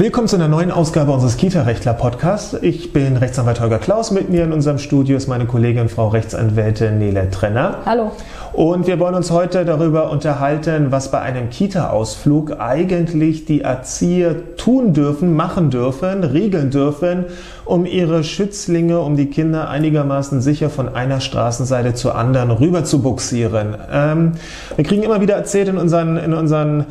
[0.00, 2.58] Willkommen zu einer neuen Ausgabe unseres Kita-Rechtler-Podcasts.
[2.62, 4.12] Ich bin Rechtsanwalt Holger Klaus.
[4.12, 7.78] Mit mir in unserem Studio ist meine Kollegin Frau Rechtsanwältin Nele Trenner.
[7.84, 8.12] Hallo.
[8.52, 14.92] Und wir wollen uns heute darüber unterhalten, was bei einem Kita-Ausflug eigentlich die Erzieher tun
[14.92, 17.24] dürfen, machen dürfen, regeln dürfen,
[17.64, 23.02] um ihre Schützlinge, um die Kinder einigermaßen sicher von einer Straßenseite zur anderen rüber zu
[23.02, 23.76] buxieren.
[23.92, 24.32] Ähm,
[24.76, 26.86] wir kriegen immer wieder erzählt in unseren, in unseren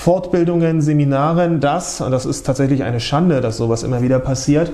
[0.00, 4.72] Fortbildungen, Seminaren, dass, und das ist tatsächlich eine Schande, dass sowas immer wieder passiert,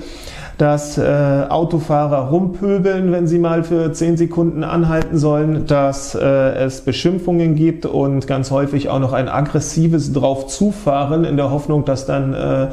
[0.57, 6.83] dass äh, Autofahrer rumpöbeln, wenn sie mal für zehn Sekunden anhalten sollen, dass äh, es
[6.83, 12.33] Beschimpfungen gibt und ganz häufig auch noch ein aggressives Draufzufahren in der Hoffnung, dass dann
[12.33, 12.69] äh,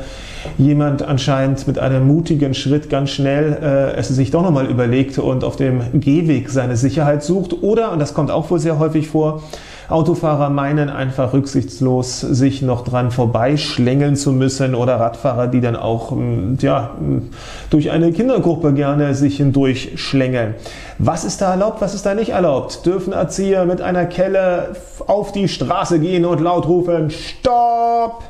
[0.60, 5.44] jemand anscheinend mit einem mutigen Schritt ganz schnell äh, es sich doch nochmal überlegt und
[5.44, 7.64] auf dem Gehweg seine Sicherheit sucht.
[7.64, 9.42] Oder, und das kommt auch wohl sehr häufig vor,
[9.90, 16.12] Autofahrer meinen einfach rücksichtslos sich noch dran vorbeischlängeln zu müssen oder Radfahrer, die dann auch
[16.12, 17.30] mm, ja, mm,
[17.70, 20.56] durch eine Kindergruppe gerne sich hindurch schlängeln.
[21.00, 22.86] Was ist da erlaubt, was ist da nicht erlaubt?
[22.86, 24.76] Dürfen Erzieher mit einer Kelle
[25.08, 28.24] auf die Straße gehen und laut rufen, Stopp,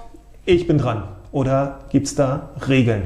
[0.45, 1.03] ich bin dran?
[1.31, 3.03] Oder gibt es da Regeln?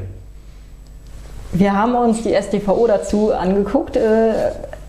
[1.54, 4.34] Wir haben uns die StVO dazu angeguckt, äh,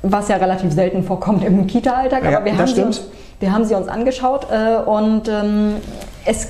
[0.02, 3.02] was ja relativ selten vorkommt im Kita-Alltag, aber ja, wir, haben das stimmt.
[3.40, 5.76] Wir haben sie uns angeschaut äh, und ähm,
[6.24, 6.48] es,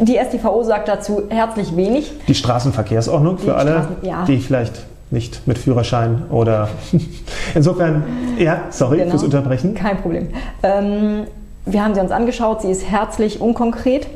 [0.00, 2.12] die StVO sagt dazu herzlich wenig.
[2.26, 3.70] Die Straßenverkehrsordnung für Die alle,
[4.02, 4.24] Straßen- ja.
[4.26, 6.68] die vielleicht nicht mit Führerschein oder
[7.54, 8.02] insofern,
[8.38, 9.10] ja, sorry Genau.
[9.10, 9.74] fürs Unterbrechen.
[9.74, 10.28] Kein Problem.
[10.62, 11.24] Ähm,
[11.66, 14.06] wir haben sie uns angeschaut, sie ist herzlich unkonkret.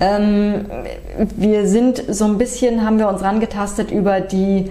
[0.00, 0.66] Ähm,
[1.36, 4.70] wir sind so ein bisschen, haben wir uns rangetastet über die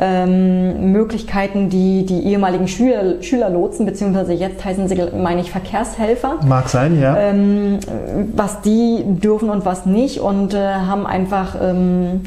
[0.00, 6.68] ähm, Möglichkeiten, die die ehemaligen Schüler, Schülerlotsen, beziehungsweise jetzt heißen sie, meine ich, Verkehrshelfer, Mag
[6.68, 7.16] sein, ja.
[7.18, 7.78] ähm,
[8.34, 12.20] was die dürfen und was nicht und äh, haben einfach ähm,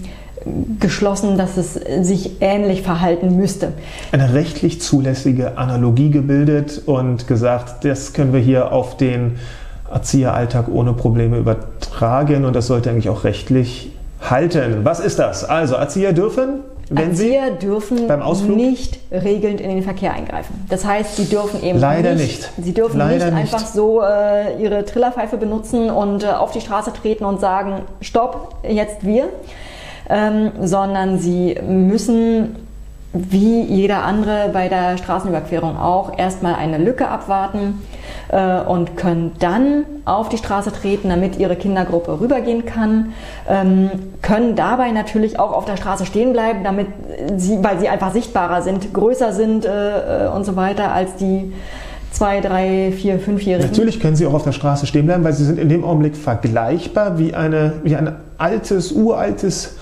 [0.79, 3.73] geschlossen, dass es sich ähnlich verhalten müsste.
[4.11, 9.37] eine rechtlich zulässige Analogie gebildet und gesagt, das können wir hier auf den
[9.91, 14.79] Erzieheralltag ohne Probleme übertragen und das sollte eigentlich auch rechtlich halten.
[14.83, 15.43] Was ist das?
[15.43, 16.61] Also Erzieher dürfen,
[16.93, 18.55] wenn sie Erzieher dürfen beim Ausflug?
[18.55, 20.65] nicht regelnd in den Verkehr eingreifen.
[20.69, 22.65] Das heißt, sie dürfen eben Leider nicht, nicht.
[22.65, 23.53] Sie dürfen Leider nicht nicht.
[23.53, 28.55] einfach so äh, ihre Trillerpfeife benutzen und äh, auf die Straße treten und sagen, stopp,
[28.67, 29.29] jetzt wir,
[30.09, 32.55] ähm, sondern sie müssen
[33.13, 37.81] wie jeder andere bei der Straßenüberquerung auch erstmal eine Lücke abwarten
[38.31, 43.13] äh, und können dann auf die Straße treten, damit ihre Kindergruppe rübergehen kann,
[43.47, 46.87] ähm, können dabei natürlich auch auf der Straße stehen bleiben, damit
[47.37, 51.53] sie, weil sie einfach sichtbarer sind, größer sind äh, äh, und so weiter als die
[52.11, 53.69] zwei, drei, vier, fünfjährigen.
[53.69, 56.15] Natürlich können sie auch auf der Straße stehen bleiben, weil sie sind in dem Augenblick
[56.15, 59.75] vergleichbar wie, eine, wie ein altes, uraltes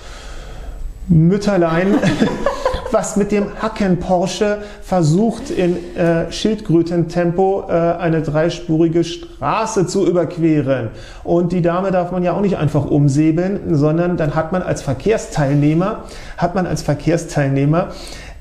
[1.08, 1.96] Mütterlein,
[2.92, 10.90] was mit dem Hacken Porsche versucht in äh, Schildkrötentempo äh, eine dreispurige Straße zu überqueren.
[11.24, 14.82] Und die Dame darf man ja auch nicht einfach umsäbeln, sondern dann hat man als
[14.82, 16.04] Verkehrsteilnehmer,
[16.38, 17.90] hat man als Verkehrsteilnehmer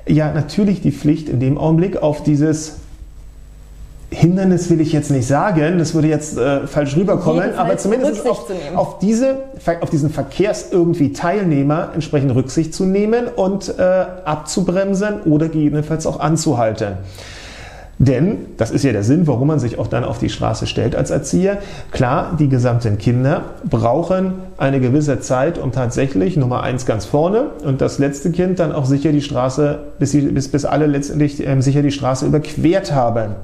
[0.07, 2.77] ja natürlich die Pflicht in dem Augenblick auf dieses
[4.11, 8.47] Hindernis will ich jetzt nicht sagen, das würde jetzt äh, falsch rüberkommen, aber zumindest auf,
[8.47, 9.37] zu auf, diese,
[9.81, 13.81] auf diesen Verkehrs irgendwie Teilnehmer entsprechend Rücksicht zu nehmen und äh,
[14.25, 16.97] abzubremsen oder gegebenenfalls auch anzuhalten.
[18.01, 20.95] Denn, das ist ja der Sinn, warum man sich auch dann auf die Straße stellt
[20.95, 21.57] als Erzieher.
[21.91, 27.81] Klar, die gesamten Kinder brauchen eine gewisse Zeit, um tatsächlich Nummer eins ganz vorne und
[27.81, 31.61] das letzte Kind dann auch sicher die Straße, bis, sie, bis, bis alle letztendlich ähm,
[31.61, 33.35] sicher die Straße überquert haben.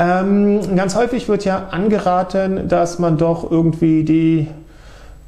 [0.00, 4.48] Ähm, ganz häufig wird ja angeraten, dass man doch irgendwie die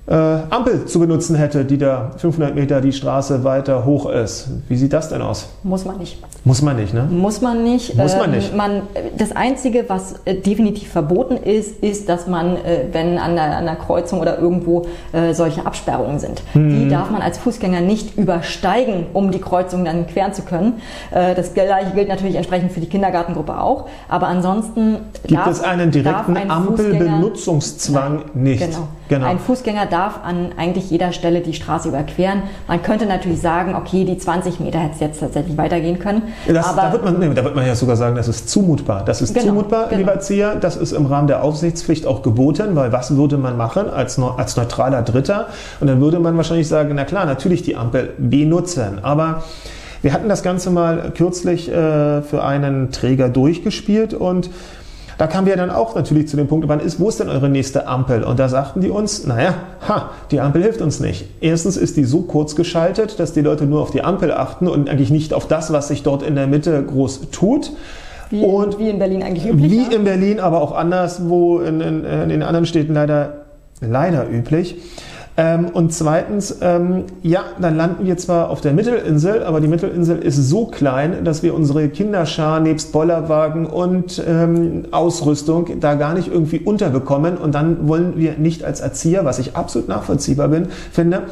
[0.07, 4.49] äh, Ampel zu benutzen hätte, die da 500 Meter die Straße weiter hoch ist.
[4.69, 5.49] Wie sieht das denn aus?
[5.63, 6.19] Muss man nicht.
[6.45, 7.05] Muss man nicht, ne?
[7.09, 7.95] Muss man nicht.
[7.97, 8.57] Muss man Ähm, nicht.
[8.57, 8.83] Man,
[9.17, 13.65] das Einzige, was äh, definitiv verboten ist, ist, dass man, äh, wenn an der, an
[13.65, 16.71] der Kreuzung oder irgendwo äh, solche Absperrungen sind, Hm.
[16.81, 20.81] die darf man als Fußgänger nicht übersteigen, um die Kreuzung dann queren zu können.
[21.13, 23.87] Äh, das gleiche gilt natürlich entsprechend für die Kindergartengruppe auch.
[24.09, 24.97] Aber ansonsten
[25.27, 28.61] Gibt darf, es einen direkten ein Ampelbenutzungszwang nicht?
[28.65, 28.89] Genau.
[29.13, 29.27] Genau.
[29.27, 32.45] Ein Fußgänger darf an eigentlich jeder Stelle die Straße überqueren.
[32.67, 36.23] Man könnte natürlich sagen, okay, die 20 Meter hätte es jetzt tatsächlich weitergehen können.
[36.49, 39.05] Das, aber da, wird man, nee, da wird man ja sogar sagen, das ist zumutbar.
[39.05, 39.99] Das ist Genau, zumutbar, genau.
[39.99, 40.55] lieber Erzieher.
[40.57, 44.57] Das ist im Rahmen der Aufsichtspflicht auch geboten, weil was würde man machen als, als
[44.57, 45.49] neutraler Dritter?
[45.81, 49.01] Und dann würde man wahrscheinlich sagen, na klar, natürlich die Ampel benutzen.
[49.03, 49.43] Aber
[50.01, 54.49] wir hatten das Ganze mal kürzlich äh, für einen Träger durchgespielt und
[55.19, 57.49] Da kamen wir dann auch natürlich zu dem Punkt, wann ist, wo ist denn eure
[57.49, 58.25] nächste Ampel?
[58.25, 59.55] Und da sagten die uns, naja,
[59.87, 61.27] ha, die Ampel hilft uns nicht.
[61.41, 64.89] Erstens ist die so kurz geschaltet, dass die Leute nur auf die Ampel achten und
[64.89, 67.73] eigentlich nicht auf das, was sich dort in der Mitte groß tut.
[68.31, 69.71] Wie, und wie in Berlin eigentlich üblich.
[69.71, 69.91] Wie ja?
[69.91, 73.45] in Berlin, aber auch anderswo in, in, in den anderen Städten leider,
[73.81, 74.77] leider üblich.
[75.37, 80.19] Ähm, und zweitens, ähm, ja, dann landen wir zwar auf der Mittelinsel, aber die Mittelinsel
[80.19, 86.29] ist so klein, dass wir unsere Kinderschar nebst Bollerwagen und ähm, Ausrüstung da gar nicht
[86.29, 87.39] irgendwie unterbekommen.
[87.39, 91.23] Und dann wollen wir nicht als Erzieher, was ich absolut nachvollziehbar bin, finde,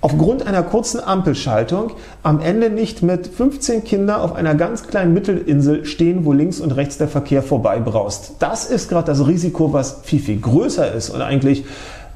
[0.00, 5.84] aufgrund einer kurzen Ampelschaltung am Ende nicht mit 15 Kindern auf einer ganz kleinen Mittelinsel
[5.84, 8.36] stehen, wo links und rechts der Verkehr vorbeibraust.
[8.40, 11.64] Das ist gerade das Risiko, was viel, viel größer ist und eigentlich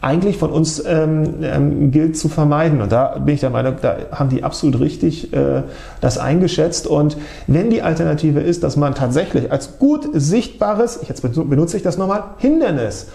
[0.01, 2.81] eigentlich von uns ähm, ähm, gilt zu vermeiden.
[2.81, 5.63] Und da bin ich der Meinung, da haben die absolut richtig äh,
[6.01, 6.87] das eingeschätzt.
[6.87, 7.17] Und
[7.47, 12.25] wenn die Alternative ist, dass man tatsächlich als gut sichtbares, jetzt benutze ich das nochmal,
[12.39, 13.09] Hindernis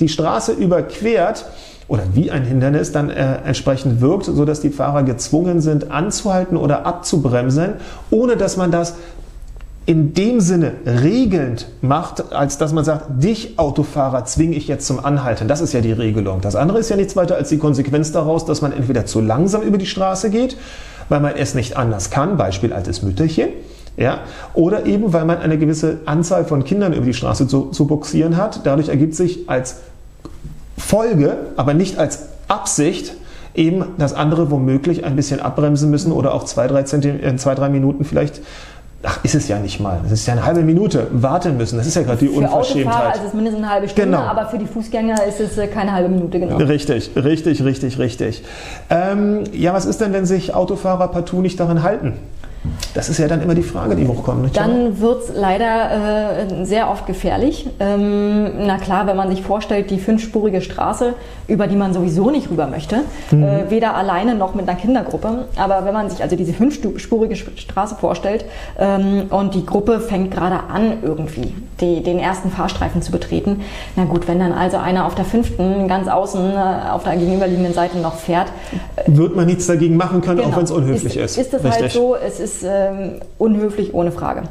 [0.00, 1.44] die Straße überquert,
[1.88, 6.84] oder wie ein Hindernis dann äh, entsprechend wirkt, sodass die Fahrer gezwungen sind, anzuhalten oder
[6.84, 7.74] abzubremsen,
[8.10, 8.94] ohne dass man das
[9.88, 15.02] in dem Sinne regelnd macht, als dass man sagt, dich Autofahrer zwinge ich jetzt zum
[15.02, 15.48] Anhalten.
[15.48, 16.42] Das ist ja die Regelung.
[16.42, 19.62] Das andere ist ja nichts weiter als die Konsequenz daraus, dass man entweder zu langsam
[19.62, 20.58] über die Straße geht,
[21.08, 23.48] weil man es nicht anders kann, Beispiel altes Mütterchen,
[23.96, 24.18] ja,
[24.52, 28.36] oder eben weil man eine gewisse Anzahl von Kindern über die Straße zu, zu boxieren
[28.36, 28.66] hat.
[28.66, 29.76] Dadurch ergibt sich als
[30.76, 33.14] Folge, aber nicht als Absicht,
[33.54, 37.54] eben, dass andere womöglich ein bisschen abbremsen müssen oder auch zwei, drei, Zentime äh, zwei,
[37.54, 38.42] drei Minuten vielleicht
[39.04, 40.00] Ach, ist es ja nicht mal.
[40.02, 41.78] Das ist ja eine halbe Minute warten müssen.
[41.78, 42.86] Das ist ja gerade die für Unverschämtheit.
[42.86, 44.22] Autofahrer ist es mindestens eine halbe Stunde, genau.
[44.22, 46.56] aber für die Fußgänger ist es äh, keine halbe Minute genau.
[46.56, 48.42] Richtig, richtig, richtig, richtig.
[48.90, 52.14] Ähm, ja, was ist denn, wenn sich Autofahrer partout nicht daran halten?
[52.94, 54.42] Das ist ja dann immer die Frage, die hochkommt.
[54.42, 57.68] Nicht dann wird es leider äh, sehr oft gefährlich.
[57.80, 61.14] Ähm, na klar, wenn man sich vorstellt, die fünfspurige Straße,
[61.46, 63.42] über die man sowieso nicht rüber möchte, mhm.
[63.42, 65.46] äh, weder alleine noch mit einer Kindergruppe.
[65.56, 68.44] Aber wenn man sich also diese fünfspurige Straße vorstellt
[68.78, 73.62] ähm, und die Gruppe fängt gerade an, irgendwie die, den ersten Fahrstreifen zu betreten,
[73.96, 77.74] na gut, wenn dann also einer auf der fünften ganz außen äh, auf der gegenüberliegenden
[77.74, 78.52] Seite noch fährt,
[79.06, 80.50] wird man nichts dagegen machen können, genau.
[80.50, 81.38] auch wenn es unhöflich ist.
[81.38, 84.42] Ist es halt so, es ist ähm, unhöflich ohne Frage.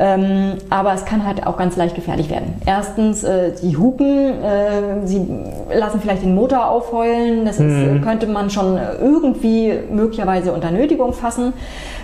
[0.00, 2.54] Ähm, aber es kann halt auch ganz leicht gefährlich werden.
[2.66, 5.26] Erstens, äh, die Hupen, äh, sie
[5.72, 7.44] lassen vielleicht den Motor aufheulen.
[7.44, 8.02] Das ist, mhm.
[8.02, 11.52] könnte man schon irgendwie möglicherweise unter Nötigung fassen.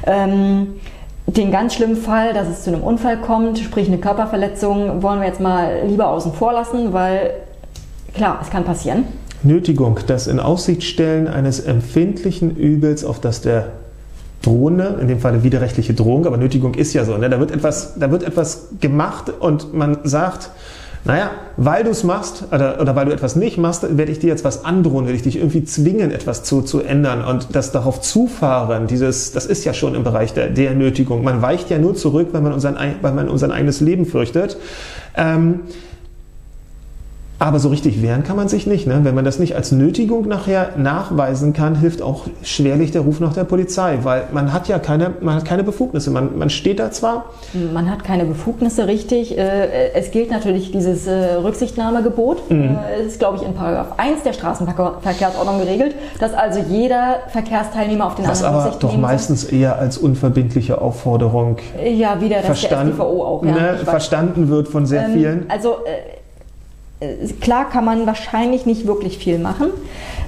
[0.06, 0.75] Ähm,
[1.37, 5.27] den ganz schlimmen Fall, dass es zu einem Unfall kommt, sprich eine Körperverletzung, wollen wir
[5.27, 7.31] jetzt mal lieber außen vor lassen, weil
[8.15, 9.05] klar, es kann passieren.
[9.43, 13.73] Nötigung, das in Aussicht stellen eines empfindlichen Übels, auf das der
[14.43, 17.29] Drohende, in dem Falle widerrechtliche Drohung, aber Nötigung ist ja so, ne?
[17.29, 20.51] da, wird etwas, da wird etwas gemacht und man sagt,
[21.05, 24.29] naja, weil du es machst oder, oder, weil du etwas nicht machst, werde ich dir
[24.29, 27.23] jetzt was androhen, werde ich dich irgendwie zwingen, etwas zu, zu ändern.
[27.23, 31.23] Und das darauf zufahren, dieses, das ist ja schon im Bereich der, der Nötigung.
[31.23, 34.56] Man weicht ja nur zurück, weil man, unseren, weil man unser eigenes Leben fürchtet.
[35.15, 35.61] Ähm,
[37.39, 38.87] aber so richtig wehren kann man sich nicht.
[38.87, 39.01] Ne?
[39.03, 43.33] Wenn man das nicht als Nötigung nachher nachweisen kann, hilft auch schwerlich der Ruf nach
[43.33, 46.11] der Polizei, weil man hat ja keine, man hat keine Befugnisse.
[46.11, 47.27] Man, man steht da zwar.
[47.73, 49.37] Man hat keine Befugnisse, richtig.
[49.37, 52.51] Äh, es gilt natürlich dieses äh, Rücksichtnahmegebot.
[52.51, 52.76] Mhm.
[52.76, 58.07] Äh, es ist, glaube ich, in Paragraph 1 der Straßenverkehrsordnung geregelt, dass also jeder Verkehrsteilnehmer
[58.07, 59.59] auf den Was anderen aber doch meistens soll.
[59.59, 64.69] eher als unverbindliche Aufforderung ja, wieder das verstanden, der StVO auch, ja, ne, verstanden wird
[64.69, 65.50] von sehr ähm, vielen.
[65.50, 66.24] Also äh,
[67.41, 69.69] klar kann man wahrscheinlich nicht wirklich viel machen.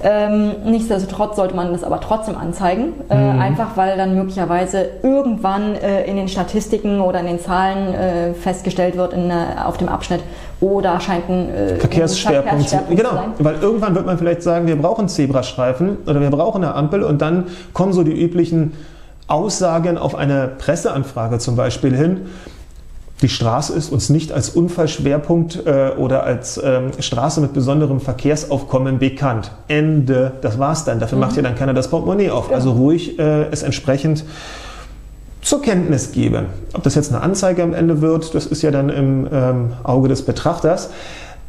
[0.02, 3.40] Ähm, nichtsdestotrotz sollte man das aber trotzdem anzeigen, äh, mhm.
[3.40, 8.96] einfach weil dann möglicherweise irgendwann äh, in den Statistiken oder in den Zahlen äh, festgestellt
[8.96, 10.20] wird in, auf dem Abschnitt,
[10.60, 13.32] oh, da scheint ein äh, Verkehrsschwerpunkt, zu, genau, sein.
[13.38, 17.22] weil irgendwann wird man vielleicht sagen, wir brauchen Zebrastreifen oder wir brauchen eine Ampel und
[17.22, 18.72] dann kommen so die üblichen
[19.28, 22.26] Aussagen auf eine Presseanfrage zum Beispiel hin
[23.22, 28.98] die Straße ist uns nicht als Unfallschwerpunkt äh, oder als ähm, Straße mit besonderem Verkehrsaufkommen
[28.98, 29.52] bekannt.
[29.68, 30.32] Ende.
[30.42, 31.00] Das war's dann.
[31.00, 31.24] Dafür mhm.
[31.24, 32.50] macht ja dann keiner das Portemonnaie auf.
[32.50, 32.56] Ja.
[32.56, 34.24] Also ruhig äh, es entsprechend
[35.40, 36.46] zur Kenntnis geben.
[36.74, 40.08] Ob das jetzt eine Anzeige am Ende wird, das ist ja dann im ähm, Auge
[40.08, 40.90] des Betrachters.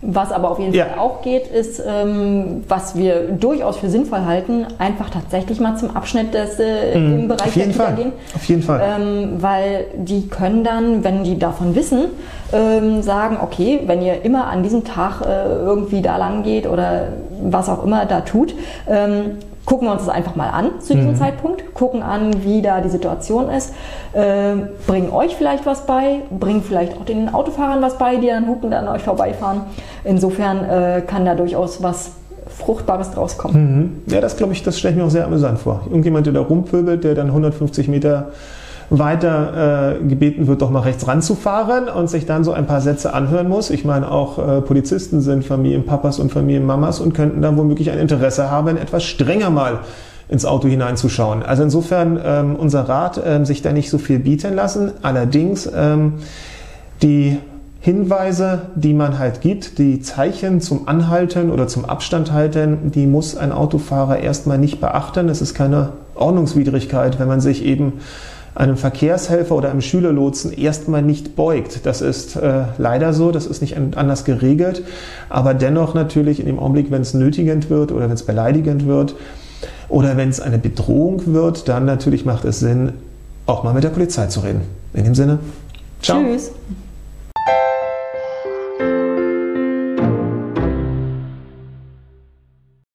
[0.01, 0.85] Was aber auf jeden ja.
[0.85, 5.95] Fall auch geht, ist, ähm, was wir durchaus für sinnvoll halten, einfach tatsächlich mal zum
[5.95, 7.19] Abschnitt des, äh, mhm.
[7.21, 7.95] im Bereich der Fall.
[7.95, 8.11] gehen.
[8.35, 8.81] Auf jeden Fall.
[8.83, 12.09] Ähm, weil die können dann, wenn die davon wissen,
[12.53, 17.07] ähm, sagen, okay, wenn ihr immer an diesem Tag äh, irgendwie da lang geht oder
[17.41, 18.53] was auch immer da tut,
[18.87, 19.37] ähm,
[19.67, 21.15] gucken wir uns das einfach mal an zu diesem mhm.
[21.17, 23.73] Zeitpunkt, gucken an, wie da die Situation ist,
[24.13, 24.55] äh,
[24.87, 28.73] bringen euch vielleicht was bei, bringen vielleicht auch den Autofahrern was bei, die dann hupen
[28.73, 29.61] an euch vorbeifahren.
[30.05, 32.11] Insofern äh, kann da durchaus was
[32.47, 34.01] Fruchtbares draus kommen.
[34.07, 34.13] Mhm.
[34.13, 35.81] Ja, das glaube ich, das stelle ich mir auch sehr amüsant vor.
[35.85, 38.29] Irgendjemand, der da rumpöbelt, der dann 150 Meter
[38.89, 43.13] weiter äh, gebeten wird, doch mal rechts ranzufahren und sich dann so ein paar Sätze
[43.13, 43.69] anhören muss.
[43.69, 48.49] Ich meine, auch äh, Polizisten sind Familienpapas und Familienmamas und könnten dann womöglich ein Interesse
[48.49, 49.79] haben, etwas strenger mal
[50.29, 51.43] ins Auto hineinzuschauen.
[51.43, 54.91] Also insofern ähm, unser Rat, ähm, sich da nicht so viel bieten lassen.
[55.01, 56.13] Allerdings ähm,
[57.01, 57.37] die
[57.79, 63.37] Hinweise, die man halt gibt, die Zeichen zum Anhalten oder zum Abstand halten, die muss
[63.37, 65.29] ein Autofahrer erstmal nicht beachten.
[65.29, 67.93] Es ist keine Ordnungswidrigkeit, wenn man sich eben
[68.57, 71.85] einem Verkehrshelfer oder einem Schülerlotsen erstmal nicht beugt.
[71.85, 74.83] Das ist äh, leider so, das ist nicht anders geregelt,
[75.29, 79.15] aber dennoch natürlich in dem Augenblick, wenn es nötigend wird oder wenn es beleidigend wird
[79.89, 82.93] oder wenn es eine Bedrohung wird, dann natürlich macht es Sinn,
[83.45, 84.61] auch mal mit der Polizei zu reden.
[84.93, 85.37] In dem Sinne,
[86.01, 86.19] ciao.
[86.19, 86.51] Tschüss.